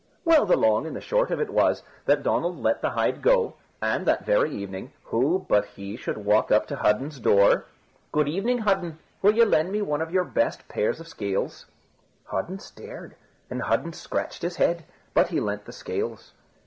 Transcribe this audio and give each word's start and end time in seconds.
Well, 0.25 0.47
the 0.47 0.57
long 0.57 0.87
and 0.87 0.95
the 0.95 0.99
short 0.99 1.29
of 1.29 1.39
it 1.39 1.51
was 1.51 1.83
that 2.07 2.23
Donald 2.23 2.57
let 2.59 2.81
the 2.81 2.89
hide 2.89 3.21
go, 3.21 3.53
and, 3.83 4.03
that 4.07 4.25
very 4.25 4.49
evening, 4.51 4.93
who 5.03 5.45
but 5.47 5.63
he 5.75 5.95
should 5.95 6.17
walk 6.25 6.51
up 6.51 6.65
to 6.69 6.75
Hudden's 6.77 7.19
door? 7.19 7.65
"Good 8.11 8.27
evening, 8.27 8.57
Hudden. 8.57 8.97
Will 9.21 9.35
you 9.35 9.45
lend 9.45 9.71
me 9.71 9.77
your 9.77 10.23
best 10.23 10.67
pair 10.67 10.89
of 10.89 11.07
scales?" 11.07 11.67
Hudden 12.25 12.57
stared 12.57 13.15
and 13.47 13.61
Hudden 13.61 13.93
scratched 13.93 14.41
his 14.41 14.55
head, 14.55 14.85
but 15.13 15.27
he 15.27 15.39
lent 15.39 15.65
the 15.65 15.71
scales. 15.71 16.31